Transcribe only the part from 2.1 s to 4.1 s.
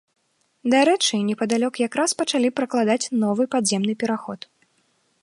пачалі пракладаць новы падземны